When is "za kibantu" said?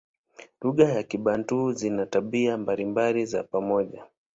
0.93-1.73